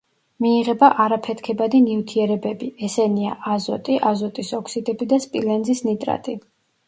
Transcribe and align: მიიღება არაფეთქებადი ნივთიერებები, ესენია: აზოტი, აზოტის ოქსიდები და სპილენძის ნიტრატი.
მიიღება 0.43 0.87
არაფეთქებადი 1.03 1.81
ნივთიერებები, 1.87 2.69
ესენია: 2.87 3.35
აზოტი, 3.55 3.99
აზოტის 4.13 4.51
ოქსიდები 4.61 5.09
და 5.15 5.23
სპილენძის 5.27 5.85
ნიტრატი. 5.91 6.35